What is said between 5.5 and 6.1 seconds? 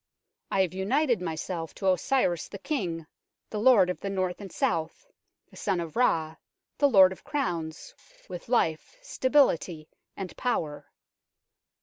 the Son of